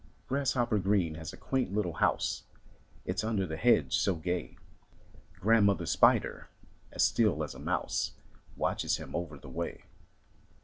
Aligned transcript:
Grasshopper 0.29 0.79
Green 0.79 1.13
has 1.13 1.31
a 1.31 1.37
quaint 1.37 1.75
little 1.75 1.93
house. 1.93 2.45
It's 3.05 3.23
under 3.23 3.45
the 3.45 3.55
hedge 3.55 3.95
so 3.95 4.15
gay. 4.15 4.57
Grandmother 5.39 5.85
Spider, 5.85 6.49
as 6.91 7.03
still 7.03 7.43
as 7.43 7.53
a 7.53 7.59
mouse, 7.59 8.13
Watches 8.55 8.97
him 8.97 9.15
over 9.15 9.37
the 9.37 9.47
way. 9.47 9.83